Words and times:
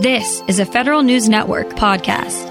This 0.00 0.42
is 0.48 0.58
a 0.58 0.64
Federal 0.64 1.02
News 1.02 1.28
Network 1.28 1.68
podcast. 1.72 2.48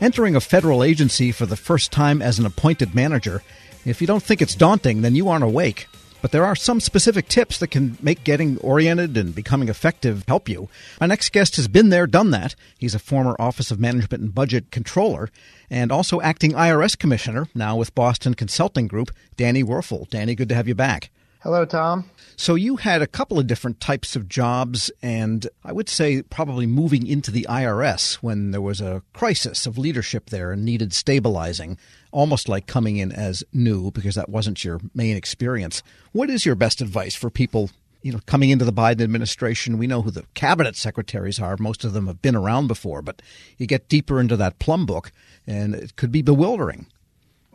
Entering 0.00 0.34
a 0.34 0.40
federal 0.40 0.82
agency 0.82 1.32
for 1.32 1.44
the 1.44 1.54
first 1.54 1.92
time 1.92 2.22
as 2.22 2.38
an 2.38 2.46
appointed 2.46 2.94
manager, 2.94 3.42
if 3.84 4.00
you 4.00 4.06
don't 4.06 4.22
think 4.22 4.40
it's 4.40 4.54
daunting, 4.54 5.02
then 5.02 5.14
you 5.14 5.28
aren't 5.28 5.44
awake. 5.44 5.86
But 6.22 6.32
there 6.32 6.46
are 6.46 6.56
some 6.56 6.80
specific 6.80 7.28
tips 7.28 7.58
that 7.58 7.66
can 7.66 7.98
make 8.00 8.24
getting 8.24 8.56
oriented 8.60 9.18
and 9.18 9.34
becoming 9.34 9.68
effective 9.68 10.24
help 10.26 10.48
you. 10.48 10.70
My 10.98 11.08
next 11.08 11.30
guest 11.30 11.56
has 11.56 11.68
been 11.68 11.90
there, 11.90 12.06
done 12.06 12.30
that. 12.30 12.54
He's 12.78 12.94
a 12.94 12.98
former 12.98 13.36
Office 13.38 13.70
of 13.70 13.78
Management 13.78 14.22
and 14.22 14.34
Budget 14.34 14.70
controller 14.70 15.28
and 15.68 15.92
also 15.92 16.22
acting 16.22 16.52
IRS 16.52 16.98
commissioner, 16.98 17.48
now 17.54 17.76
with 17.76 17.94
Boston 17.94 18.32
Consulting 18.32 18.86
Group, 18.86 19.10
Danny 19.36 19.62
Werfel. 19.62 20.08
Danny, 20.08 20.34
good 20.34 20.48
to 20.48 20.54
have 20.54 20.68
you 20.68 20.74
back. 20.74 21.10
Hello, 21.46 21.64
Tom. 21.64 22.10
So 22.34 22.56
you 22.56 22.74
had 22.74 23.02
a 23.02 23.06
couple 23.06 23.38
of 23.38 23.46
different 23.46 23.78
types 23.78 24.16
of 24.16 24.28
jobs, 24.28 24.90
and 25.00 25.46
I 25.64 25.72
would 25.72 25.88
say 25.88 26.22
probably 26.22 26.66
moving 26.66 27.06
into 27.06 27.30
the 27.30 27.46
IRS 27.48 28.14
when 28.14 28.50
there 28.50 28.60
was 28.60 28.80
a 28.80 29.04
crisis 29.12 29.64
of 29.64 29.78
leadership 29.78 30.30
there 30.30 30.50
and 30.50 30.64
needed 30.64 30.92
stabilizing, 30.92 31.78
almost 32.10 32.48
like 32.48 32.66
coming 32.66 32.96
in 32.96 33.12
as 33.12 33.44
new 33.52 33.92
because 33.92 34.16
that 34.16 34.28
wasn't 34.28 34.64
your 34.64 34.80
main 34.92 35.16
experience. 35.16 35.84
What 36.10 36.30
is 36.30 36.44
your 36.44 36.56
best 36.56 36.80
advice 36.80 37.14
for 37.14 37.30
people? 37.30 37.70
You 38.02 38.10
know, 38.10 38.20
coming 38.26 38.50
into 38.50 38.64
the 38.64 38.72
Biden 38.72 39.02
administration, 39.02 39.78
we 39.78 39.86
know 39.86 40.02
who 40.02 40.10
the 40.10 40.24
cabinet 40.34 40.74
secretaries 40.74 41.38
are. 41.38 41.56
Most 41.60 41.84
of 41.84 41.92
them 41.92 42.08
have 42.08 42.20
been 42.22 42.34
around 42.34 42.66
before, 42.66 43.02
but 43.02 43.22
you 43.56 43.68
get 43.68 43.88
deeper 43.88 44.18
into 44.18 44.36
that 44.36 44.58
plum 44.58 44.84
book, 44.84 45.12
and 45.46 45.76
it 45.76 45.94
could 45.94 46.10
be 46.10 46.22
bewildering. 46.22 46.86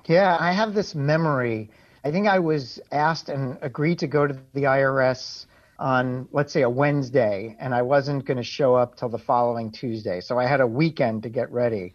Yeah, 0.08 0.38
I 0.40 0.54
have 0.54 0.76
this 0.76 0.96
memory 0.96 1.70
I 2.04 2.12
think 2.12 2.28
I 2.28 2.40
was 2.40 2.80
asked 2.92 3.30
and 3.30 3.58
agreed 3.62 4.00
to 4.00 4.08
go 4.08 4.26
to 4.26 4.34
the 4.54 4.64
IRS 4.64 5.46
on, 5.78 6.28
let's 6.32 6.52
say, 6.52 6.64
a 6.64 6.70
Wednesday, 6.70 7.56
and 7.60 7.76
I 7.76 7.84
wasn't 7.84 8.26
going 8.26 8.38
to 8.38 8.44
show 8.44 8.76
up 8.76 8.96
till 8.96 9.10
the 9.10 9.20
following 9.20 9.72
Tuesday. 9.72 10.20
So 10.20 10.40
I 10.40 10.48
had 10.48 10.62
a 10.62 10.68
weekend 10.68 11.24
to 11.24 11.30
get 11.30 11.52
ready. 11.52 11.94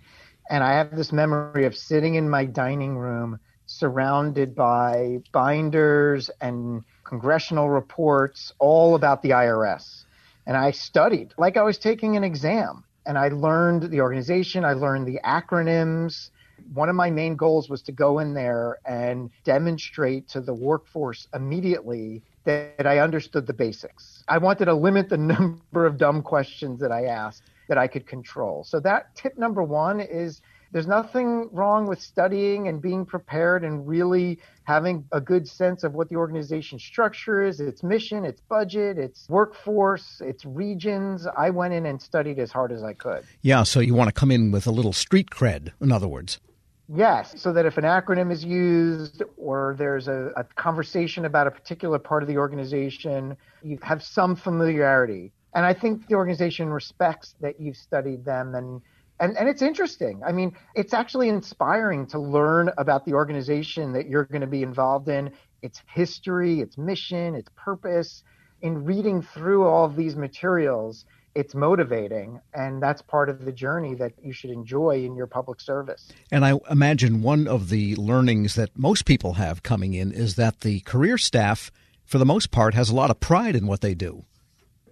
And 0.49 0.63
I 0.63 0.75
have 0.75 0.95
this 0.95 1.13
memory 1.13 1.67
of 1.67 1.77
sitting 1.77 2.15
in 2.15 2.31
my 2.31 2.45
dining 2.45 2.97
room 2.97 3.41
surrounded 3.67 4.55
by 4.55 5.19
binders 5.33 6.31
and 6.41 6.85
congressional 7.03 7.69
reports 7.69 8.53
all 8.61 8.95
about 8.95 9.23
the 9.23 9.31
IRS. 9.31 10.05
And 10.47 10.57
I 10.57 10.71
studied 10.71 11.35
like 11.37 11.57
I 11.57 11.63
was 11.63 11.79
taking 11.79 12.17
an 12.17 12.23
exam. 12.23 12.85
And 13.05 13.19
I 13.19 13.29
learned 13.29 13.91
the 13.91 14.01
organization, 14.01 14.65
I 14.65 14.73
learned 14.73 15.07
the 15.07 15.21
acronyms, 15.25 16.31
one 16.73 16.89
of 16.89 16.97
my 16.97 17.11
main 17.11 17.37
goals 17.37 17.69
was 17.69 17.83
to 17.83 17.93
go 17.93 18.19
in 18.19 18.35
there 18.35 18.79
and 18.85 19.31
demonstrate 19.45 20.29
to 20.29 20.41
the 20.41 20.55
workforce 20.55 21.27
immediately 21.35 22.23
that 22.45 22.87
I 22.87 22.99
understood 22.99 23.47
the 23.47 23.53
basics. 23.53 24.25
I 24.29 24.39
wanted 24.39 24.67
to 24.67 24.75
limit 24.75 25.09
the 25.09 25.17
number 25.35 25.87
of 25.87 25.97
dumb 25.97 26.23
questions 26.23 26.81
that 26.81 26.93
I 26.93 27.07
asked 27.07 27.43
that 27.69 27.79
I 27.79 27.89
could 27.89 28.07
control. 28.07 28.65
So 28.65 28.81
that 28.81 29.15
tip 29.15 29.37
number 29.37 29.63
one 29.63 30.01
is 30.01 30.41
there's 30.73 30.87
nothing 30.87 31.49
wrong 31.53 31.87
with 31.87 32.01
studying 32.01 32.69
and 32.69 32.81
being 32.81 33.07
prepared 33.07 33.65
and 33.65 33.87
really 33.87 34.39
having 34.65 35.05
a 35.13 35.21
good 35.21 35.47
sense 35.47 35.85
of 35.85 35.95
what 35.95 36.09
the 36.09 36.17
organization 36.17 36.79
structure 36.79 37.43
is, 37.43 37.61
its 37.61 37.83
mission, 37.83 38.25
its 38.25 38.41
budget, 38.41 38.99
its 38.99 39.29
workforce, 39.29 40.21
its 40.21 40.45
regions. 40.45 41.27
I 41.37 41.51
went 41.51 41.75
in 41.75 41.87
and 41.87 42.01
studied 42.01 42.39
as 42.39 42.51
hard 42.51 42.73
as 42.73 42.83
I 42.83 42.93
could. 42.93 43.25
Yeah, 43.43 43.63
so 43.63 43.81
you 43.81 43.95
want 43.95 44.09
to 44.09 44.13
come 44.13 44.31
in 44.31 44.51
with 44.51 44.67
a 44.67 44.73
little 44.73 44.93
street 44.93 45.31
cred, 45.31 45.73
in 45.81 45.93
other 45.93 46.09
words. 46.09 46.41
Yes, 46.89 47.41
so 47.41 47.53
that 47.53 47.67
if 47.67 47.79
an 47.79 47.85
acronym 47.85 48.31
is 48.31 48.45
used 48.45 49.23
or 49.37 49.75
there's 49.77 50.07
a, 50.07 50.31
a, 50.37 50.45
conversation 50.45 51.25
about 51.25 51.49
a 51.49 51.51
particular 51.51 51.99
part 51.99 52.23
of 52.23 52.29
the 52.29 52.39
organization, 52.39 53.37
you 53.63 53.77
have 53.83 54.05
some 54.05 54.37
familiarity. 54.37 55.33
And 55.55 55.67
I 55.67 55.75
think 55.75 56.07
the 56.07 56.15
organization 56.15 56.69
respects 56.69 57.35
that 57.41 57.61
you've 57.61 57.77
studied 57.77 58.25
them 58.25 58.55
and 58.55 58.83
and, 59.21 59.37
and 59.37 59.49
it's 59.49 59.63
interesting. 59.63 60.23
I 60.27 60.33
mean, 60.33 60.55
it's 60.75 60.93
actually 60.93 61.29
inspiring 61.29 62.07
to 62.09 62.19
learn 62.19 62.71
about 62.79 63.05
the 63.05 63.15
organization 63.15 63.93
that 63.93 64.09
you're 64.09 64.25
going 64.25 64.43
to 64.43 64.47
be 64.47 64.63
involved 64.63 65.09
in, 65.09 65.33
its 65.63 65.83
history, 65.93 66.61
its 66.61 66.77
mission, 66.77 67.35
its 67.35 67.51
purpose. 67.57 68.23
In 68.63 68.85
reading 68.85 69.23
through 69.23 69.67
all 69.67 69.85
of 69.85 69.97
these 69.97 70.17
materials, 70.17 71.05
it's 71.35 71.55
motivating 71.55 72.41
and 72.55 72.83
that's 72.83 73.03
part 73.03 73.29
of 73.29 73.45
the 73.45 73.53
journey 73.53 73.95
that 73.95 74.13
you 74.23 74.33
should 74.33 74.51
enjoy 74.51 75.05
in 75.05 75.15
your 75.15 75.27
public 75.27 75.61
service. 75.61 76.11
And 76.33 76.47
I 76.47 76.59
imagine 76.71 77.21
one 77.21 77.47
of 77.47 77.69
the 77.69 77.95
learnings 77.97 78.55
that 78.55 78.77
most 78.77 79.05
people 79.05 79.35
have 79.35 79.63
coming 79.63 79.93
in 79.93 80.13
is 80.13 80.37
that 80.37 80.61
the 80.61 80.81
career 80.81 81.19
staff 81.19 81.71
for 82.07 82.17
the 82.17 82.25
most 82.25 82.51
part 82.51 82.73
has 82.73 82.89
a 82.89 82.95
lot 82.95 83.11
of 83.11 83.21
pride 83.21 83.55
in 83.55 83.67
what 83.67 83.83
they 83.83 83.95
do. 83.95 84.25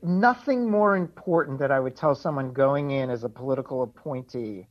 Nothing 0.04 0.70
more 0.70 0.98
important 0.98 1.58
that 1.60 1.70
I 1.70 1.80
would 1.80 1.96
tell 1.96 2.14
someone 2.14 2.52
going 2.52 2.90
in 2.90 3.08
as 3.08 3.24
a 3.24 3.28
political 3.30 3.82
appointee 3.82 4.66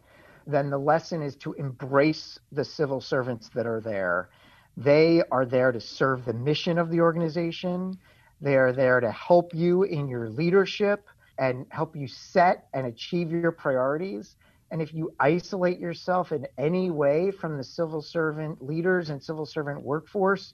than 0.46 0.70
the 0.70 0.78
lesson 0.78 1.24
is 1.24 1.36
to 1.38 1.54
embrace 1.54 2.40
the 2.52 2.64
civil 2.64 3.02
servants 3.02 3.50
that 3.56 3.66
are 3.66 3.82
there. 3.82 4.30
They 4.78 5.24
are 5.32 5.48
there 5.48 5.72
to 5.72 5.82
serve 5.82 6.26
the 6.26 6.34
mission 6.34 6.78
of 6.78 6.92
the 6.92 7.02
organization. 7.02 7.98
They 8.42 8.58
are 8.58 8.72
there 8.72 9.00
to 9.00 9.10
help 9.10 9.56
you 9.56 9.82
in 9.84 10.08
your 10.08 10.30
leadership 10.30 11.08
and 11.40 11.66
help 11.70 11.96
you 11.96 12.08
set 12.08 12.68
and 12.76 12.86
achieve 12.86 13.32
your 13.32 13.52
priorities. 13.52 14.36
And 14.70 14.84
if 14.84 14.94
you 14.94 15.16
isolate 15.20 15.80
yourself 15.80 16.32
in 16.32 16.46
any 16.60 16.92
way 16.92 17.32
from 17.32 17.58
the 17.58 17.64
civil 17.64 18.04
servant 18.04 18.64
leaders 18.64 19.10
and 19.10 19.24
civil 19.24 19.48
servant 19.48 19.82
workforce, 19.82 20.54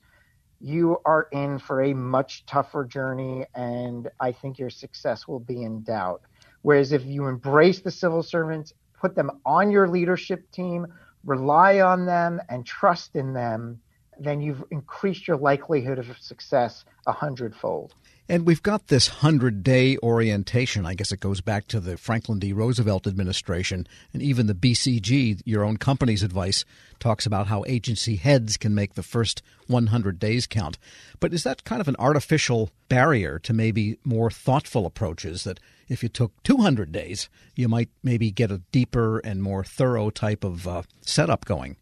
you 0.61 0.97
are 1.05 1.27
in 1.31 1.59
for 1.59 1.81
a 1.81 1.93
much 1.93 2.45
tougher 2.45 2.85
journey. 2.85 3.45
And 3.55 4.09
I 4.19 4.31
think 4.31 4.59
your 4.59 4.69
success 4.69 5.27
will 5.27 5.39
be 5.39 5.63
in 5.63 5.81
doubt. 5.83 6.21
Whereas 6.61 6.91
if 6.91 7.05
you 7.05 7.27
embrace 7.27 7.79
the 7.79 7.91
civil 7.91 8.23
servants, 8.23 8.73
put 8.99 9.15
them 9.15 9.31
on 9.45 9.71
your 9.71 9.87
leadership 9.87 10.51
team, 10.51 10.87
rely 11.23 11.79
on 11.79 12.05
them, 12.05 12.41
and 12.49 12.65
trust 12.65 13.15
in 13.15 13.33
them, 13.33 13.79
then 14.19 14.41
you've 14.41 14.63
increased 14.71 15.27
your 15.27 15.37
likelihood 15.37 15.99
of 15.99 16.17
success 16.19 16.83
a 17.07 17.11
hundredfold. 17.11 17.93
And 18.31 18.45
we've 18.45 18.61
got 18.61 18.89
this 18.89 19.09
100 19.09 19.63
day 19.63 19.97
orientation. 20.03 20.85
I 20.85 20.93
guess 20.93 21.11
it 21.11 21.19
goes 21.19 21.41
back 21.41 21.65
to 21.69 21.79
the 21.79 21.97
Franklin 21.97 22.37
D. 22.37 22.53
Roosevelt 22.53 23.07
administration. 23.07 23.87
And 24.13 24.21
even 24.21 24.45
the 24.45 24.53
BCG, 24.53 25.41
your 25.45 25.63
own 25.63 25.77
company's 25.77 26.21
advice, 26.21 26.63
talks 26.99 27.25
about 27.25 27.47
how 27.47 27.63
agency 27.65 28.17
heads 28.17 28.55
can 28.55 28.75
make 28.75 28.93
the 28.93 29.01
first 29.01 29.41
100 29.65 30.19
days 30.19 30.45
count. 30.45 30.77
But 31.19 31.33
is 31.33 31.43
that 31.43 31.63
kind 31.63 31.81
of 31.81 31.87
an 31.87 31.95
artificial 31.97 32.69
barrier 32.87 33.39
to 33.39 33.51
maybe 33.51 33.97
more 34.03 34.29
thoughtful 34.29 34.85
approaches 34.85 35.43
that 35.45 35.59
if 35.87 36.03
you 36.03 36.09
took 36.09 36.31
200 36.43 36.91
days, 36.91 37.29
you 37.55 37.67
might 37.67 37.89
maybe 38.03 38.29
get 38.29 38.51
a 38.51 38.61
deeper 38.71 39.17
and 39.17 39.41
more 39.41 39.63
thorough 39.63 40.11
type 40.11 40.43
of 40.43 40.67
uh, 40.67 40.83
setup 41.01 41.45
going? 41.45 41.77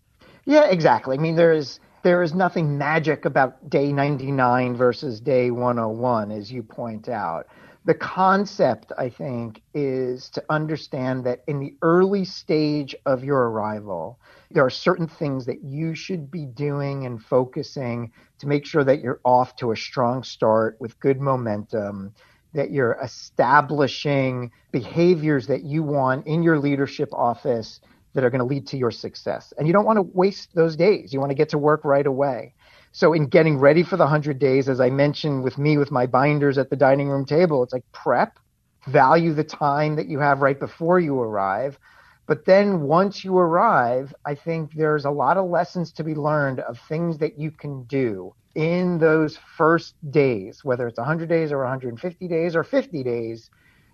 Yeah, 0.46 0.70
exactly. 0.70 1.18
I 1.18 1.20
mean, 1.20 1.36
there 1.36 1.52
is 1.52 1.82
there 2.04 2.24
is 2.24 2.34
nothing 2.34 2.78
magic 2.78 3.26
about 3.26 3.70
day 3.70 3.92
99 3.92 4.76
versus 4.76 5.20
day 5.20 5.52
101, 5.52 6.32
as 6.32 6.52
you 6.52 6.64
point 6.64 7.10
out. 7.10 7.48
The 7.86 7.94
concept, 7.94 8.92
I 8.98 9.10
think, 9.10 9.62
is 9.74 10.30
to 10.32 10.44
understand 10.50 11.24
that 11.24 11.44
in 11.48 11.60
the 11.60 11.74
early 11.82 12.26
stage 12.26 12.96
of 13.06 13.24
your 13.24 13.50
arrival, 13.50 14.20
there 14.52 14.66
are 14.66 14.70
certain 14.70 15.08
things 15.08 15.46
that 15.46 15.64
you 15.64 15.96
should 15.96 16.30
be 16.30 16.46
doing 16.46 17.06
and 17.06 17.24
focusing 17.24 18.12
to 18.40 18.48
make 18.48 18.66
sure 18.66 18.84
that 18.84 19.02
you're 19.02 19.22
off 19.24 19.56
to 19.58 19.72
a 19.72 19.78
strong 19.78 20.24
start 20.24 20.76
with 20.80 21.00
good 21.00 21.22
momentum, 21.22 22.14
that 22.54 22.72
you're 22.72 22.98
establishing 23.02 24.52
behaviors 24.72 25.48
that 25.48 25.64
you 25.64 25.82
want 25.82 26.28
in 26.28 26.44
your 26.44 26.60
leadership 26.60 27.10
office 27.14 27.80
that 28.14 28.24
are 28.24 28.30
going 28.30 28.40
to 28.40 28.46
lead 28.46 28.68
to 28.68 28.78
your 28.78 28.92
success. 28.92 29.54
And 29.58 29.68
you 29.68 29.74
don't 29.74 29.86
want 29.86 29.98
to 29.98 30.02
waste 30.02 30.56
those 30.56 30.76
days. 30.76 31.14
You 31.14 31.20
want 31.20 31.32
to 31.32 31.36
get 31.36 31.50
to 31.50 31.58
work 31.58 31.84
right 31.84 32.06
away. 32.06 32.54
So 32.92 33.14
in 33.14 33.28
getting 33.28 33.58
ready 33.58 33.84
for 33.84 33.98
the 33.98 34.06
100 34.06 34.40
days, 34.40 34.68
as 34.70 34.80
I 34.80 34.90
mentioned 34.90 35.44
with 35.44 35.58
me 35.58 35.78
with 35.78 35.92
my 35.92 36.08
binders 36.08 36.58
at 36.58 36.70
the 36.70 36.76
dining 36.76 37.10
room 37.10 37.26
table, 37.26 37.62
it's 37.64 37.74
like 37.74 37.84
prep, 37.92 38.40
value 38.88 39.34
the 39.34 39.44
time 39.44 39.96
that 39.98 40.08
you 40.08 40.20
have 40.20 40.42
right 40.42 40.60
before 40.60 41.00
you 41.00 41.20
arrive. 41.20 41.78
But 42.26 42.46
then 42.46 42.82
once 42.82 43.24
you 43.24 43.38
arrive, 43.38 44.14
I 44.26 44.36
think 44.36 44.74
there's 44.74 45.06
a 45.06 45.12
lot 45.12 45.38
of 45.38 45.50
lessons 45.50 45.92
to 45.94 46.04
be 46.04 46.16
learned 46.16 46.60
of 46.62 46.80
things 46.90 47.20
that 47.20 47.40
you 47.40 47.52
can 47.52 47.84
do 47.84 48.34
in 48.56 48.98
those 48.98 49.38
first 49.56 49.94
days, 50.10 50.64
whether 50.64 50.88
it's 50.88 50.98
100 50.98 51.30
days 51.30 51.52
or 51.52 51.60
150 51.60 52.28
days 52.28 52.56
or 52.56 52.64
50 52.64 53.04
days, 53.04 53.52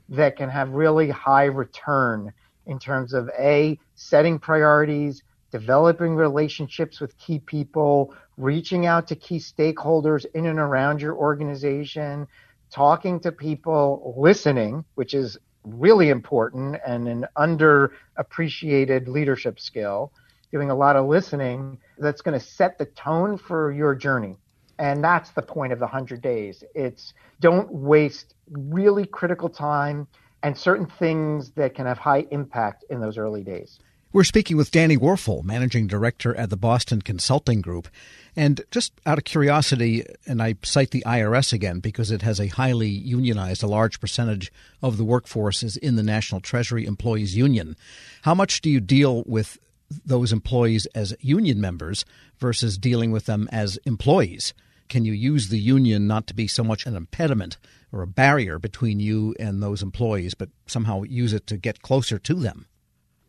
that 0.09 0.37
can 0.37 0.49
have 0.49 0.69
really 0.69 1.09
high 1.09 1.45
return 1.45 2.31
in 2.65 2.79
terms 2.79 3.13
of 3.13 3.29
A, 3.37 3.79
setting 3.95 4.39
priorities, 4.39 5.23
developing 5.51 6.15
relationships 6.15 6.99
with 6.99 7.17
key 7.17 7.39
people, 7.39 8.13
reaching 8.37 8.85
out 8.85 9.07
to 9.07 9.15
key 9.15 9.37
stakeholders 9.37 10.25
in 10.33 10.47
and 10.47 10.59
around 10.59 11.01
your 11.01 11.15
organization, 11.15 12.27
talking 12.71 13.19
to 13.19 13.31
people, 13.31 14.15
listening, 14.17 14.83
which 14.95 15.13
is 15.13 15.37
really 15.63 16.09
important 16.09 16.75
and 16.85 17.07
an 17.07 17.25
underappreciated 17.37 19.07
leadership 19.07 19.59
skill, 19.59 20.11
doing 20.51 20.71
a 20.71 20.75
lot 20.75 20.95
of 20.95 21.05
listening 21.05 21.77
that's 21.99 22.21
going 22.21 22.37
to 22.37 22.45
set 22.45 22.77
the 22.77 22.85
tone 22.85 23.37
for 23.37 23.71
your 23.71 23.95
journey. 23.95 24.37
And 24.79 25.03
that's 25.03 25.29
the 25.31 25.41
point 25.41 25.71
of 25.71 25.79
the 25.79 25.85
100 25.85 26.21
days. 26.21 26.63
It's 26.73 27.13
don't 27.39 27.71
waste 27.71 28.33
really 28.49 29.05
critical 29.05 29.49
time 29.49 30.07
and 30.43 30.57
certain 30.57 30.85
things 30.85 31.51
that 31.51 31.73
can 31.73 31.85
have 31.85 31.97
high 31.97 32.27
impact 32.29 32.83
in 32.89 32.99
those 32.99 33.17
early 33.17 33.43
days. 33.43 33.79
We're 34.11 34.23
speaking 34.23 34.57
with 34.57 34.69
Danny 34.69 34.95
Werfel, 34.95 35.43
Managing 35.43 35.87
Director 35.87 36.35
at 36.35 36.51
the 36.51 36.57
Boston 36.57 37.01
Consulting 37.01 37.61
Group. 37.61 37.87
And 38.35 38.61
just 38.69 38.93
out 39.07 39.17
of 39.17 39.23
curiosity, 39.23 40.05
and 40.27 40.39
I 40.39 40.55
cite 40.61 40.91
the 40.91 41.03
IRS 41.03 41.51
again 41.51 41.79
because 41.79 42.11
it 42.11 42.21
has 42.21 42.39
a 42.39 42.45
highly 42.45 42.89
unionized, 42.89 43.63
a 43.63 43.67
large 43.67 43.99
percentage 43.99 44.51
of 44.83 44.97
the 44.97 45.03
workforce 45.03 45.63
is 45.63 45.77
in 45.77 45.95
the 45.95 46.03
National 46.03 46.41
Treasury 46.41 46.85
Employees 46.85 47.35
Union. 47.35 47.75
How 48.21 48.35
much 48.35 48.61
do 48.61 48.69
you 48.69 48.79
deal 48.79 49.23
with 49.25 49.57
those 50.05 50.31
employees 50.31 50.85
as 50.93 51.15
union 51.19 51.59
members 51.59 52.05
versus 52.37 52.77
dealing 52.77 53.11
with 53.11 53.25
them 53.25 53.49
as 53.51 53.77
employees? 53.77 54.53
Can 54.93 55.05
you 55.05 55.13
use 55.13 55.49
the 55.49 55.57
union 55.57 56.05
not 56.05 56.27
to 56.27 56.35
be 56.35 56.47
so 56.47 56.63
much 56.63 56.85
an 56.85 56.95
impediment 56.95 57.57
or 57.91 58.03
a 58.03 58.07
barrier 58.07 58.59
between 58.59 58.99
you 58.99 59.33
and 59.39 59.59
those 59.59 59.81
employees, 59.81 60.35
but 60.35 60.49
somehow 60.67 61.01
use 61.01 61.33
it 61.33 61.47
to 61.47 61.57
get 61.57 61.81
closer 61.81 62.19
to 62.19 62.35
them? 62.35 62.67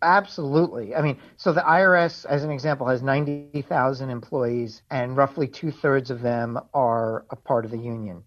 Absolutely. 0.03 0.95
I 0.95 1.01
mean, 1.01 1.17
so 1.39 1.55
the 1.55 1.63
IRS, 1.63 2.27
as 2.27 2.45
an 2.45 2.51
example, 2.51 2.87
has 2.89 3.01
90,000 3.01 4.11
employees, 4.11 4.83
and 4.91 5.17
roughly 5.17 5.49
two 5.49 5.71
thirds 5.71 6.11
of 6.11 6.21
them 6.21 6.61
are 6.75 7.25
a 7.31 7.37
part 7.37 7.65
of 7.65 7.71
the 7.71 7.79
union. 7.79 8.25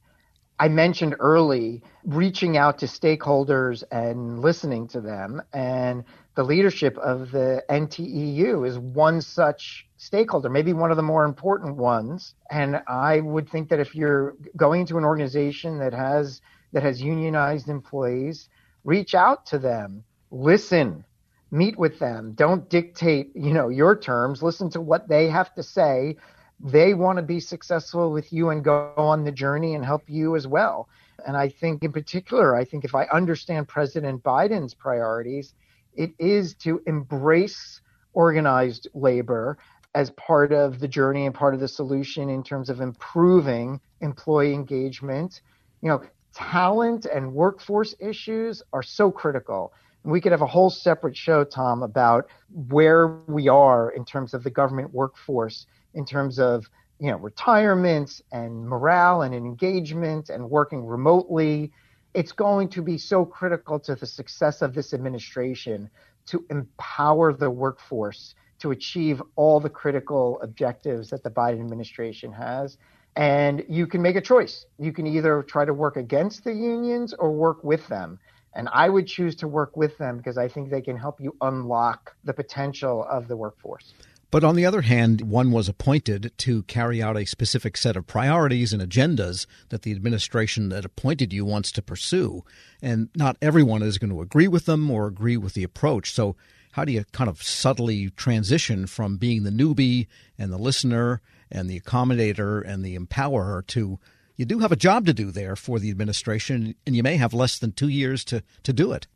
I 0.59 0.69
mentioned 0.69 1.15
early 1.19 1.83
reaching 2.03 2.57
out 2.57 2.79
to 2.79 2.87
stakeholders 2.87 3.83
and 3.91 4.39
listening 4.39 4.87
to 4.89 5.01
them, 5.01 5.41
and 5.53 6.03
the 6.35 6.43
leadership 6.43 6.97
of 6.97 7.31
the 7.31 7.63
NTEU 7.69 8.67
is 8.67 8.79
one 8.79 9.21
such 9.21 9.87
stakeholder, 9.97 10.49
maybe 10.49 10.73
one 10.73 10.89
of 10.89 10.97
the 10.97 11.03
more 11.03 11.25
important 11.25 11.75
ones. 11.75 12.33
And 12.49 12.81
I 12.87 13.19
would 13.19 13.49
think 13.49 13.69
that 13.69 13.79
if 13.79 13.95
you're 13.95 14.35
going 14.55 14.81
into 14.81 14.97
an 14.97 15.03
organization 15.03 15.77
that 15.79 15.93
has 15.93 16.41
that 16.73 16.83
has 16.83 17.01
unionized 17.01 17.69
employees, 17.69 18.49
reach 18.83 19.15
out 19.15 19.45
to 19.47 19.59
them, 19.59 20.03
listen, 20.31 21.05
meet 21.51 21.77
with 21.77 21.99
them. 21.99 22.33
Don't 22.35 22.69
dictate, 22.69 23.31
you 23.35 23.53
know, 23.53 23.69
your 23.69 23.95
terms. 23.95 24.43
Listen 24.43 24.69
to 24.71 24.81
what 24.81 25.07
they 25.07 25.29
have 25.29 25.53
to 25.55 25.63
say. 25.63 26.17
They 26.59 26.93
want 26.93 27.17
to 27.17 27.23
be 27.23 27.39
successful 27.39 28.11
with 28.11 28.33
you 28.33 28.49
and 28.49 28.63
go 28.63 28.93
on 28.97 29.23
the 29.23 29.31
journey 29.31 29.75
and 29.75 29.85
help 29.85 30.03
you 30.07 30.35
as 30.35 30.47
well. 30.47 30.89
And 31.25 31.37
I 31.37 31.49
think, 31.49 31.83
in 31.83 31.91
particular, 31.91 32.55
I 32.55 32.65
think 32.65 32.85
if 32.85 32.95
I 32.95 33.05
understand 33.05 33.67
President 33.67 34.23
Biden's 34.23 34.73
priorities, 34.73 35.53
it 35.95 36.11
is 36.19 36.55
to 36.55 36.81
embrace 36.87 37.81
organized 38.13 38.87
labor 38.93 39.57
as 39.95 40.11
part 40.11 40.51
of 40.51 40.79
the 40.79 40.87
journey 40.87 41.25
and 41.25 41.33
part 41.33 41.53
of 41.53 41.59
the 41.59 41.67
solution 41.67 42.29
in 42.29 42.43
terms 42.43 42.69
of 42.69 42.81
improving 42.81 43.79
employee 44.01 44.53
engagement. 44.53 45.41
You 45.81 45.89
know, 45.89 46.03
talent 46.33 47.05
and 47.05 47.33
workforce 47.33 47.95
issues 47.99 48.61
are 48.73 48.83
so 48.83 49.11
critical 49.11 49.73
And 50.07 50.13
we 50.13 50.21
could 50.21 50.31
have 50.31 50.41
a 50.41 50.47
whole 50.47 50.69
separate 50.69 51.17
show, 51.17 51.43
Tom, 51.43 51.83
about 51.83 52.29
where 52.69 53.07
we 53.27 53.49
are 53.49 53.89
in 53.91 54.05
terms 54.05 54.33
of 54.33 54.41
the 54.43 54.49
government 54.49 54.93
workforce, 54.93 55.65
in 55.97 56.05
terms 56.05 56.39
of 56.39 56.65
you 56.99 57.11
know 57.11 57.17
retirements 57.17 58.21
and 58.31 58.65
morale 58.65 59.23
and 59.23 59.35
engagement 59.35 60.29
and 60.29 60.49
working 60.49 60.85
remotely. 60.85 61.71
It's 62.13 62.31
going 62.31 62.69
to 62.69 62.81
be 62.81 62.97
so 62.97 63.25
critical 63.25 63.79
to 63.81 63.95
the 63.95 64.05
success 64.05 64.61
of 64.61 64.73
this 64.73 64.93
administration 64.93 65.89
to 66.27 66.45
empower 66.49 67.33
the 67.33 67.49
workforce 67.49 68.35
to 68.59 68.71
achieve 68.71 69.21
all 69.35 69.59
the 69.59 69.69
critical 69.69 70.39
objectives 70.41 71.09
that 71.09 71.23
the 71.23 71.29
Biden 71.29 71.59
administration 71.59 72.31
has. 72.31 72.77
And 73.15 73.63
you 73.67 73.87
can 73.87 74.01
make 74.01 74.15
a 74.15 74.21
choice. 74.21 74.65
You 74.79 74.93
can 74.93 75.07
either 75.07 75.43
try 75.43 75.65
to 75.65 75.73
work 75.73 75.97
against 75.97 76.43
the 76.43 76.53
unions 76.53 77.13
or 77.13 77.31
work 77.31 77.63
with 77.63 77.87
them. 77.87 78.19
And 78.53 78.67
I 78.73 78.89
would 78.89 79.05
choose 79.05 79.35
to 79.37 79.47
work 79.47 79.77
with 79.77 79.97
them 79.97 80.17
because 80.17 80.37
I 80.37 80.47
think 80.47 80.69
they 80.69 80.81
can 80.81 80.97
help 80.97 81.19
you 81.19 81.35
unlock 81.41 82.15
the 82.23 82.33
potential 82.33 83.05
of 83.09 83.27
the 83.27 83.37
workforce. 83.37 83.93
But 84.29 84.43
on 84.43 84.55
the 84.55 84.65
other 84.65 84.81
hand, 84.81 85.21
one 85.21 85.51
was 85.51 85.69
appointed 85.69 86.33
to 86.39 86.63
carry 86.63 87.01
out 87.01 87.15
a 87.15 87.25
specific 87.25 87.77
set 87.77 87.95
of 87.95 88.07
priorities 88.07 88.73
and 88.73 88.81
agendas 88.81 89.45
that 89.69 89.83
the 89.83 89.93
administration 89.93 90.67
that 90.69 90.83
appointed 90.83 91.31
you 91.31 91.45
wants 91.45 91.71
to 91.73 91.81
pursue. 91.81 92.43
And 92.81 93.09
not 93.15 93.37
everyone 93.41 93.81
is 93.81 93.97
going 93.97 94.11
to 94.11 94.21
agree 94.21 94.49
with 94.49 94.65
them 94.65 94.91
or 94.91 95.07
agree 95.07 95.37
with 95.37 95.53
the 95.53 95.63
approach. 95.63 96.11
So, 96.11 96.35
how 96.73 96.85
do 96.85 96.91
you 96.91 97.05
kind 97.11 97.29
of 97.29 97.41
subtly 97.41 98.09
transition 98.11 98.85
from 98.85 99.17
being 99.17 99.43
the 99.43 99.49
newbie 99.49 100.07
and 100.37 100.53
the 100.53 100.59
listener 100.59 101.21
and 101.49 101.67
the 101.67 101.79
accommodator 101.79 102.61
and 102.67 102.83
the 102.83 102.95
empowerer 102.95 103.65
to 103.67 103.97
you 104.35 104.45
do 104.45 104.59
have 104.59 104.71
a 104.71 104.75
job 104.75 105.07
to 105.07 105.13
do 105.13 105.31
there 105.31 105.55
for 105.55 105.79
the 105.79 105.89
administration, 105.89 106.75
and 106.85 106.95
you 106.95 107.01
may 107.01 107.17
have 107.17 107.33
less 107.33 107.57
than 107.57 107.71
two 107.71 107.87
years 107.87 108.23
to, 108.25 108.43
to 108.61 108.71
do 108.71 108.91
it. 108.91 109.07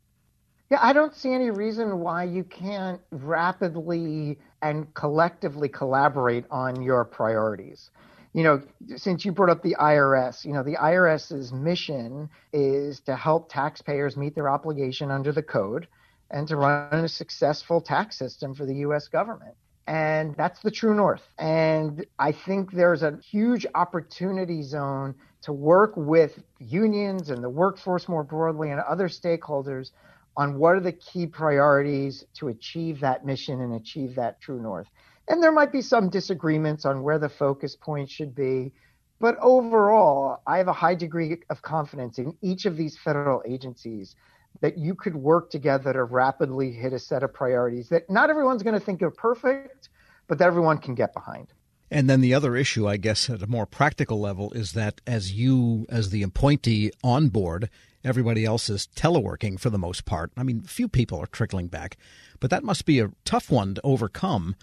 Yeah, 0.71 0.79
I 0.81 0.93
don't 0.93 1.13
see 1.13 1.33
any 1.33 1.51
reason 1.51 1.99
why 1.99 2.23
you 2.23 2.45
can't 2.45 3.01
rapidly 3.11 4.39
and 4.61 4.93
collectively 4.93 5.67
collaborate 5.67 6.45
on 6.49 6.81
your 6.81 7.03
priorities. 7.03 7.89
You 8.31 8.43
know, 8.43 8.61
since 8.95 9.25
you 9.25 9.33
brought 9.33 9.49
up 9.49 9.63
the 9.63 9.75
IRS, 9.77 10.45
you 10.45 10.53
know, 10.53 10.63
the 10.63 10.77
IRS's 10.77 11.51
mission 11.51 12.29
is 12.53 13.01
to 13.01 13.17
help 13.17 13.51
taxpayers 13.51 14.15
meet 14.15 14.33
their 14.33 14.47
obligation 14.47 15.11
under 15.11 15.33
the 15.33 15.43
code 15.43 15.89
and 16.29 16.47
to 16.47 16.55
run 16.55 17.03
a 17.03 17.09
successful 17.09 17.81
tax 17.81 18.17
system 18.17 18.55
for 18.55 18.65
the 18.65 18.75
US 18.75 19.09
government. 19.09 19.55
And 19.87 20.33
that's 20.37 20.61
the 20.61 20.71
true 20.71 20.95
north. 20.95 21.27
And 21.37 22.05
I 22.17 22.31
think 22.31 22.71
there's 22.71 23.03
a 23.03 23.19
huge 23.29 23.65
opportunity 23.75 24.63
zone 24.63 25.15
to 25.41 25.51
work 25.51 25.91
with 25.97 26.41
unions 26.59 27.29
and 27.29 27.43
the 27.43 27.49
workforce 27.49 28.07
more 28.07 28.23
broadly 28.23 28.71
and 28.71 28.79
other 28.79 29.09
stakeholders 29.09 29.91
on 30.37 30.57
what 30.57 30.75
are 30.75 30.79
the 30.79 30.91
key 30.91 31.27
priorities 31.27 32.25
to 32.35 32.47
achieve 32.47 32.99
that 33.01 33.25
mission 33.25 33.61
and 33.61 33.73
achieve 33.73 34.15
that 34.15 34.39
true 34.41 34.61
north. 34.61 34.87
And 35.27 35.41
there 35.41 35.51
might 35.51 35.71
be 35.71 35.81
some 35.81 36.09
disagreements 36.09 36.85
on 36.85 37.03
where 37.03 37.19
the 37.19 37.29
focus 37.29 37.75
point 37.75 38.09
should 38.09 38.33
be. 38.33 38.71
But 39.19 39.37
overall, 39.39 40.41
I 40.47 40.57
have 40.57 40.67
a 40.67 40.73
high 40.73 40.95
degree 40.95 41.37
of 41.49 41.61
confidence 41.61 42.17
in 42.17 42.35
each 42.41 42.65
of 42.65 42.75
these 42.75 42.97
federal 42.97 43.43
agencies 43.45 44.15
that 44.61 44.77
you 44.77 44.95
could 44.95 45.15
work 45.15 45.49
together 45.49 45.93
to 45.93 46.03
rapidly 46.03 46.71
hit 46.71 46.93
a 46.93 46.99
set 46.99 47.23
of 47.23 47.33
priorities 47.33 47.89
that 47.89 48.09
not 48.09 48.29
everyone's 48.29 48.63
going 48.63 48.73
to 48.77 48.85
think 48.85 49.01
are 49.01 49.11
perfect, 49.11 49.89
but 50.27 50.39
that 50.39 50.47
everyone 50.47 50.77
can 50.77 50.95
get 50.95 51.13
behind. 51.13 51.47
And 51.89 52.09
then 52.09 52.21
the 52.21 52.33
other 52.33 52.55
issue, 52.55 52.87
I 52.87 52.97
guess, 52.97 53.29
at 53.29 53.43
a 53.43 53.47
more 53.47 53.65
practical 53.65 54.19
level, 54.19 54.51
is 54.53 54.71
that 54.73 55.01
as 55.05 55.33
you, 55.33 55.85
as 55.89 56.09
the 56.09 56.23
appointee 56.23 56.91
on 57.03 57.27
board, 57.27 57.69
everybody 58.03 58.45
else 58.45 58.69
is 58.69 58.87
teleworking 58.95 59.59
for 59.59 59.69
the 59.69 59.77
most 59.77 60.05
part. 60.05 60.31
I 60.37 60.43
mean, 60.43 60.61
few 60.61 60.87
people 60.87 61.19
are 61.19 61.27
trickling 61.27 61.67
back, 61.67 61.97
but 62.39 62.49
that 62.49 62.63
must 62.63 62.85
be 62.85 62.99
a 62.99 63.11
tough 63.25 63.51
one 63.51 63.75
to 63.75 63.81
overcome. 63.83 64.55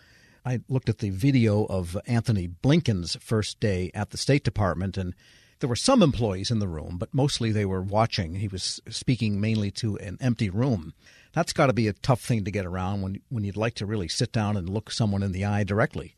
I 0.45 0.61
looked 0.68 0.88
at 0.88 0.99
the 0.99 1.11
video 1.11 1.64
of 1.66 1.97
Antony 2.07 2.49
Blinken's 2.49 3.16
first 3.21 3.61
day 3.61 3.90
at 3.95 4.11
the 4.11 4.16
State 4.16 4.45
Department, 4.45 4.97
and 4.97 5.14
there 5.61 5.68
were 5.68 5.76
some 5.76 6.02
employees 6.02 6.50
in 6.50 6.59
the 6.59 6.68
room, 6.68 6.97
but 6.99 7.12
mostly 7.12 7.52
they 7.52 7.64
were 7.64 7.83
watching. 7.83 8.37
He 8.37 8.49
was 8.49 8.80
speaking 8.88 9.40
mainly 9.40 9.71
to 9.73 9.97
an 9.97 10.16
empty 10.21 10.50
room. 10.50 10.95
That's 11.33 11.52
got 11.52 11.66
to 11.66 11.73
be 11.73 11.88
a 11.88 11.92
tough 11.92 12.21
thing 12.21 12.45
to 12.45 12.50
get 12.50 12.66
around 12.66 13.02
when 13.02 13.21
when 13.28 13.45
you'd 13.45 13.57
like 13.57 13.75
to 13.75 13.87
really 13.87 14.09
sit 14.09 14.33
down 14.33 14.57
and 14.57 14.68
look 14.68 14.90
someone 14.90 15.23
in 15.23 15.33
the 15.33 15.45
eye 15.45 15.64
directly. 15.64 16.14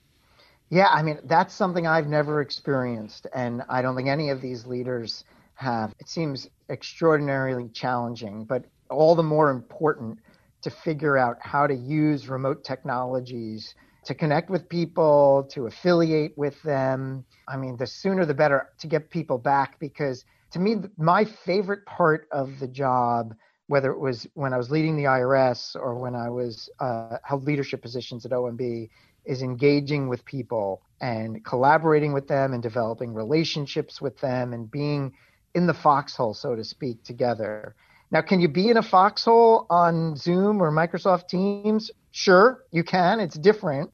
Yeah, 0.69 0.87
I 0.89 1.03
mean, 1.03 1.19
that's 1.25 1.53
something 1.53 1.87
I've 1.87 2.07
never 2.07 2.41
experienced 2.41 3.27
and 3.35 3.62
I 3.69 3.83
don't 3.83 3.97
think 3.97 4.09
any 4.09 4.31
of 4.31 4.41
these 4.41 4.67
leaders 4.67 5.25
have. 5.61 5.95
It 5.99 6.09
seems 6.09 6.49
extraordinarily 6.69 7.69
challenging, 7.69 8.45
but 8.45 8.64
all 8.90 9.14
the 9.14 9.23
more 9.23 9.50
important 9.50 10.19
to 10.62 10.71
figure 10.71 11.17
out 11.17 11.37
how 11.40 11.67
to 11.67 11.75
use 11.75 12.29
remote 12.29 12.64
technologies 12.64 13.75
to 14.05 14.14
connect 14.14 14.50
with 14.50 14.69
people, 14.69 15.49
to 15.52 15.67
affiliate 15.67 16.37
with 16.37 16.61
them. 16.62 17.25
I 17.49 17.57
mean, 17.57 17.76
the 17.76 17.87
sooner 17.87 18.25
the 18.25 18.35
better 18.35 18.69
to 18.79 18.87
get 18.87 19.11
people 19.11 19.38
back 19.38 19.79
because 19.79 20.25
to 20.52 20.59
me, 20.59 20.76
my 20.97 21.25
favorite 21.25 21.85
part 21.87 22.26
of 22.33 22.59
the 22.59 22.67
job, 22.67 23.35
whether 23.69 23.93
it 23.93 24.00
was 24.00 24.26
when 24.35 24.52
I 24.52 24.57
was 24.57 24.71
leading 24.71 24.97
the 24.97 25.05
IRS 25.05 25.76
or 25.76 25.97
when 25.97 26.14
I 26.14 26.29
was 26.29 26.69
uh, 26.81 27.19
held 27.23 27.45
leadership 27.45 27.83
positions 27.83 28.25
at 28.25 28.33
OMB, 28.33 28.88
is 29.26 29.43
engaging 29.43 30.09
with 30.09 30.25
people 30.25 30.83
and 31.00 31.45
collaborating 31.45 32.12
with 32.12 32.26
them 32.26 32.52
and 32.52 32.62
developing 32.62 33.14
relationships 33.14 34.00
with 34.00 34.19
them 34.21 34.52
and 34.52 34.71
being 34.71 35.12
in 35.54 35.66
the 35.66 35.75
foxhole, 35.75 36.35
so 36.35 36.54
to 36.54 36.64
speak, 36.64 37.02
together. 37.04 37.75
Now, 38.11 38.23
can 38.23 38.40
you 38.40 38.49
be 38.49 38.69
in 38.69 38.76
a 38.76 38.83
foxhole 38.83 39.66
on 39.71 40.16
Zoom 40.16 40.61
or 40.61 40.73
Microsoft 40.73 41.28
Teams? 41.28 41.90
Sure, 42.11 42.64
you 42.73 42.83
can. 42.83 43.21
It's 43.21 43.37
different, 43.37 43.90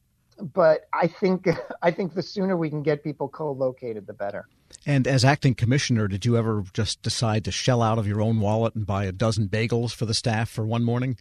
but 0.53 0.87
I 0.93 1.07
think 1.07 1.47
I 1.81 1.91
think 1.91 2.13
the 2.13 2.23
sooner 2.23 2.57
we 2.57 2.69
can 2.69 2.83
get 2.83 3.03
people 3.03 3.29
co-located, 3.29 4.07
the 4.07 4.13
better. 4.13 4.47
And 4.85 5.07
as 5.07 5.23
acting 5.23 5.55
commissioner, 5.55 6.07
did 6.07 6.25
you 6.25 6.37
ever 6.37 6.63
just 6.73 7.01
decide 7.01 7.45
to 7.45 7.51
shell 7.51 7.81
out 7.81 7.99
of 7.99 8.07
your 8.07 8.21
own 8.21 8.39
wallet 8.39 8.75
and 8.75 8.85
buy 8.85 9.05
a 9.05 9.11
dozen 9.11 9.47
bagels 9.47 9.93
for 9.93 10.05
the 10.05 10.13
staff 10.13 10.49
for 10.49 10.65
one 10.65 10.83
morning? 10.83 11.17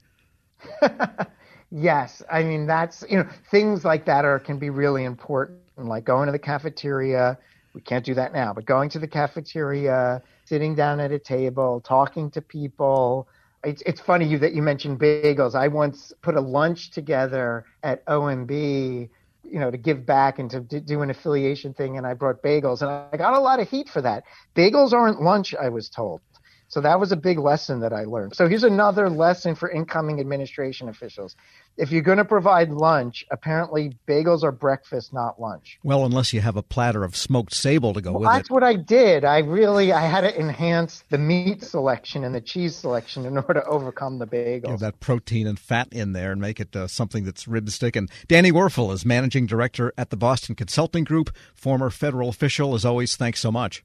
yes, 1.70 2.22
I 2.30 2.42
mean 2.42 2.66
that's 2.66 3.04
you 3.10 3.18
know 3.18 3.28
things 3.50 3.84
like 3.84 4.06
that 4.06 4.24
are 4.24 4.38
can 4.38 4.58
be 4.58 4.70
really 4.70 5.04
important, 5.04 5.58
like 5.76 6.04
going 6.04 6.26
to 6.26 6.32
the 6.32 6.38
cafeteria. 6.38 7.38
We 7.76 7.82
can't 7.82 8.06
do 8.06 8.14
that 8.14 8.32
now, 8.32 8.54
but 8.54 8.64
going 8.64 8.88
to 8.90 8.98
the 8.98 9.06
cafeteria, 9.06 10.22
sitting 10.46 10.74
down 10.74 10.98
at 10.98 11.12
a 11.12 11.18
table, 11.18 11.82
talking 11.82 12.30
to 12.30 12.40
people, 12.40 13.28
It's, 13.62 13.82
it's 13.84 14.00
funny 14.00 14.26
you, 14.26 14.38
that 14.38 14.54
you 14.54 14.62
mentioned 14.62 14.98
bagels. 14.98 15.54
I 15.54 15.68
once 15.68 16.12
put 16.22 16.36
a 16.36 16.40
lunch 16.40 16.90
together 16.90 17.66
at 17.82 18.04
OMB, 18.06 19.10
you 19.42 19.60
know, 19.60 19.70
to 19.70 19.76
give 19.76 20.06
back 20.06 20.38
and 20.38 20.48
to 20.50 20.60
do 20.60 21.02
an 21.02 21.10
affiliation 21.10 21.74
thing, 21.74 21.98
and 21.98 22.06
I 22.06 22.14
brought 22.14 22.42
bagels, 22.42 22.80
and 22.80 22.90
I 22.90 23.16
got 23.16 23.34
a 23.34 23.40
lot 23.40 23.60
of 23.60 23.68
heat 23.68 23.88
for 23.88 24.00
that. 24.00 24.24
Bagels 24.54 24.92
aren't 24.92 25.20
lunch, 25.20 25.54
I 25.54 25.68
was 25.68 25.88
told. 25.88 26.20
So 26.68 26.80
that 26.80 26.98
was 26.98 27.12
a 27.12 27.16
big 27.16 27.38
lesson 27.38 27.80
that 27.80 27.92
I 27.92 28.04
learned. 28.04 28.34
So 28.34 28.48
here's 28.48 28.64
another 28.64 29.08
lesson 29.08 29.54
for 29.54 29.70
incoming 29.70 30.18
administration 30.18 30.88
officials. 30.88 31.36
If 31.76 31.92
you're 31.92 32.02
going 32.02 32.18
to 32.18 32.24
provide 32.24 32.70
lunch, 32.70 33.24
apparently 33.30 33.96
bagels 34.08 34.42
are 34.42 34.50
breakfast, 34.50 35.12
not 35.12 35.40
lunch. 35.40 35.78
Well, 35.84 36.04
unless 36.04 36.32
you 36.32 36.40
have 36.40 36.56
a 36.56 36.62
platter 36.62 37.04
of 37.04 37.14
smoked 37.14 37.54
sable 37.54 37.92
to 37.92 38.00
go 38.00 38.12
well, 38.12 38.20
with 38.20 38.28
that's 38.28 38.36
it. 38.36 38.42
That's 38.42 38.50
what 38.50 38.64
I 38.64 38.74
did. 38.74 39.24
I 39.24 39.38
really 39.38 39.92
I 39.92 40.06
had 40.06 40.22
to 40.22 40.40
enhance 40.40 41.04
the 41.10 41.18
meat 41.18 41.62
selection 41.62 42.24
and 42.24 42.34
the 42.34 42.40
cheese 42.40 42.74
selection 42.74 43.26
in 43.26 43.36
order 43.36 43.54
to 43.54 43.64
overcome 43.66 44.18
the. 44.18 44.26
You 44.36 44.70
have 44.70 44.80
that 44.80 45.00
protein 45.00 45.46
and 45.46 45.58
fat 45.58 45.88
in 45.92 46.12
there 46.12 46.32
and 46.32 46.40
make 46.40 46.60
it 46.60 46.74
uh, 46.74 46.88
something 46.88 47.24
that's 47.24 47.44
ribstick. 47.44 47.96
And 47.96 48.10
Danny 48.26 48.52
Werfel 48.52 48.92
is 48.92 49.04
managing 49.04 49.46
director 49.46 49.92
at 49.96 50.10
the 50.10 50.16
Boston 50.16 50.54
Consulting 50.54 51.04
Group, 51.04 51.34
former 51.54 51.90
federal 51.90 52.28
official. 52.28 52.74
As 52.74 52.84
always, 52.84 53.16
thanks 53.16 53.40
so 53.40 53.52
much. 53.52 53.84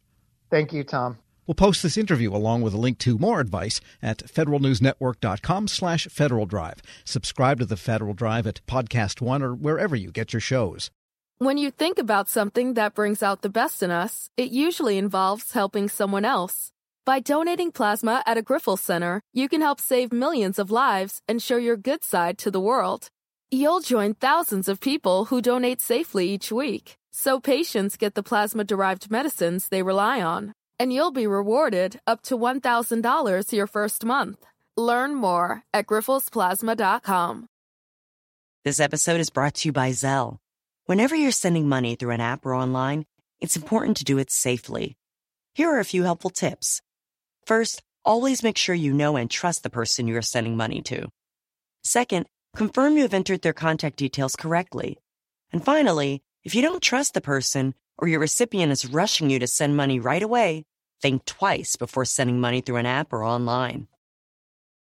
Thank 0.50 0.74
you, 0.74 0.84
Tom. 0.84 1.18
We'll 1.48 1.56
post 1.56 1.82
this 1.82 1.98
interview 1.98 2.34
along 2.36 2.62
with 2.62 2.74
a 2.74 2.78
link 2.78 3.00
to 3.00 3.18
more 3.18 3.40
advice 3.40 3.82
at 4.02 4.20
federalnewsnetwork.com 4.20 5.68
slash 5.68 6.08
Federal 6.08 6.46
Drive. 6.46 6.82
Subscribe 7.04 7.60
to 7.60 7.66
the 7.66 7.78
Federal 7.78 8.14
Drive 8.14 8.46
at 8.46 8.66
Podcast 8.68 9.22
One 9.22 9.42
or 9.42 9.56
wherever 9.56 9.96
you 9.96 10.12
get 10.12 10.34
your 10.34 10.40
shows. 10.40 10.92
When 11.40 11.58
you 11.58 11.72
think 11.72 11.98
about 11.98 12.30
something 12.30 12.76
that 12.76 12.94
brings 12.94 13.24
out 13.24 13.42
the 13.42 13.50
best 13.50 13.82
in 13.82 13.90
us, 13.90 14.30
it 14.38 14.52
usually 14.52 15.00
involves 15.00 15.54
helping 15.54 15.90
someone 15.90 16.26
else. 16.26 16.72
By 17.04 17.20
donating 17.20 17.72
plasma 17.72 18.22
at 18.28 18.38
a 18.38 18.44
Grifols 18.44 18.78
Center, 18.78 19.22
you 19.34 19.50
can 19.50 19.62
help 19.62 19.82
save 19.82 20.12
millions 20.12 20.60
of 20.60 20.70
lives 20.70 21.24
and 21.28 21.42
show 21.42 21.58
your 21.58 21.78
good 21.78 22.04
side 22.04 22.38
to 22.38 22.52
the 22.52 22.60
world. 22.60 23.08
You'll 23.50 23.80
join 23.82 24.14
thousands 24.14 24.70
of 24.70 24.80
people 24.80 25.26
who 25.26 25.42
donate 25.42 25.82
safely 25.82 26.30
each 26.30 26.52
week, 26.52 26.96
so 27.12 27.40
patients 27.40 27.98
get 27.98 28.14
the 28.14 28.22
plasma 28.22 28.64
derived 28.64 29.10
medicines 29.10 29.68
they 29.68 29.82
rely 29.82 30.22
on 30.22 30.54
and 30.82 30.92
you'll 30.92 31.12
be 31.12 31.28
rewarded 31.28 32.00
up 32.08 32.24
to 32.24 32.36
$1,000 32.36 33.52
your 33.52 33.68
first 33.68 34.04
month. 34.04 34.44
Learn 34.76 35.14
more 35.14 35.62
at 35.76 35.86
grifolsplasma.com. 35.86 37.46
This 38.66 38.80
episode 38.80 39.20
is 39.20 39.30
brought 39.30 39.54
to 39.58 39.68
you 39.68 39.74
by 39.74 39.92
Zelle. 39.92 40.38
Whenever 40.86 41.16
you're 41.16 41.30
sending 41.44 41.70
money 41.70 41.94
through 41.94 42.16
an 42.16 42.20
app 42.20 42.48
or 42.48 42.56
online, 42.56 43.06
it's 43.40 43.56
important 43.56 43.98
to 43.98 44.04
do 44.04 44.18
it 44.18 44.32
safely. 44.32 44.98
Here 45.54 45.70
are 45.70 45.80
a 45.80 45.86
few 45.86 46.02
helpful 46.02 46.32
tips. 46.32 46.82
First, 47.46 47.84
always 48.04 48.42
make 48.42 48.58
sure 48.58 48.74
you 48.74 48.92
know 48.92 49.18
and 49.18 49.30
trust 49.30 49.62
the 49.62 49.70
person 49.70 50.08
you 50.08 50.18
are 50.18 50.24
sending 50.24 50.58
money 50.58 50.82
to. 50.90 51.10
Second, 51.84 52.26
confirm 52.56 52.96
you 52.96 53.04
have 53.04 53.14
entered 53.14 53.44
their 53.44 53.54
contact 53.54 53.98
details 53.98 54.36
correctly. 54.36 54.98
And 55.54 55.64
finally, 55.64 56.24
if 56.44 56.56
you 56.56 56.64
don't 56.64 56.82
trust 56.82 57.14
the 57.14 57.22
person 57.22 57.76
or 58.00 58.08
your 58.08 58.20
recipient 58.20 58.72
is 58.72 58.92
rushing 58.92 59.30
you 59.30 59.38
to 59.38 59.46
send 59.46 59.78
money 59.78 60.00
right 60.00 60.24
away, 60.24 60.66
Think 61.02 61.26
twice 61.26 61.76
before 61.76 62.06
sending 62.06 62.40
money 62.40 62.62
through 62.62 62.78
an 62.78 62.86
app 62.86 63.12
or 63.12 63.24
online. 63.24 63.88